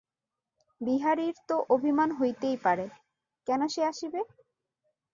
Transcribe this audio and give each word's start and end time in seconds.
বিহারীর 0.81 1.35
তো 1.47 1.55
অভিমান 1.69 2.09
হইতেই 2.11 2.57
পারে–কেন 2.57 3.61
সে 3.67 3.81
আসিবে। 3.83 4.21